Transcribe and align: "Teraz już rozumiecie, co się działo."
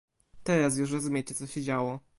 "Teraz 0.43 0.77
już 0.77 0.91
rozumiecie, 0.91 1.35
co 1.35 1.47
się 1.47 1.61
działo." 1.61 1.99